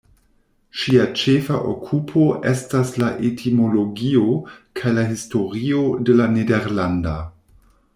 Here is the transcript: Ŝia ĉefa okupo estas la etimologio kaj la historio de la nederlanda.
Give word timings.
Ŝia 0.83 1.03
ĉefa 1.23 1.59
okupo 1.73 2.23
estas 2.53 2.95
la 3.03 3.11
etimologio 3.31 4.25
kaj 4.81 4.99
la 4.99 5.09
historio 5.15 5.87
de 6.11 6.21
la 6.21 6.31
nederlanda. 6.39 7.19